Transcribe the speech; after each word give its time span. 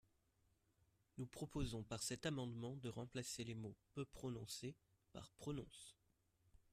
Nous 1.19 1.27
proposons 1.27 1.83
par 1.83 2.01
cet 2.01 2.25
amendement 2.25 2.75
de 2.77 2.89
remplacer 2.89 3.43
les 3.43 3.53
mots 3.53 3.75
«peut 3.93 4.05
prononcer» 4.05 4.73
par 5.13 5.31
«prononce». 5.37 5.95